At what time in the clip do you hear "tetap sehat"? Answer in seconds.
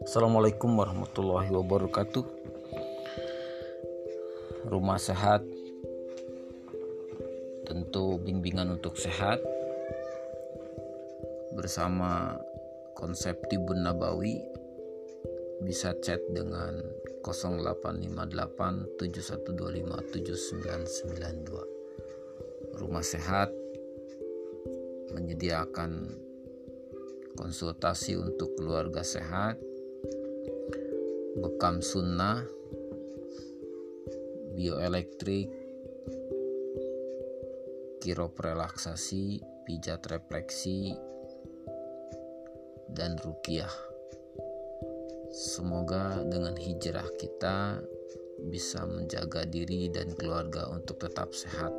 50.98-51.70